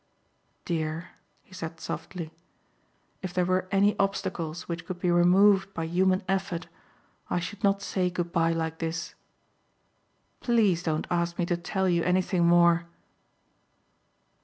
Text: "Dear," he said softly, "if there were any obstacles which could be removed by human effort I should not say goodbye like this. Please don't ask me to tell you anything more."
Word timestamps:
"Dear," 0.65 1.09
he 1.43 1.53
said 1.53 1.79
softly, 1.79 2.31
"if 3.21 3.35
there 3.35 3.45
were 3.45 3.67
any 3.69 3.95
obstacles 3.99 4.67
which 4.67 4.83
could 4.87 4.97
be 4.99 5.11
removed 5.11 5.71
by 5.75 5.85
human 5.85 6.23
effort 6.27 6.65
I 7.29 7.39
should 7.39 7.63
not 7.63 7.83
say 7.83 8.09
goodbye 8.09 8.53
like 8.53 8.79
this. 8.79 9.13
Please 10.39 10.81
don't 10.81 11.05
ask 11.11 11.37
me 11.37 11.45
to 11.45 11.55
tell 11.55 11.87
you 11.87 12.01
anything 12.01 12.47
more." 12.47 12.87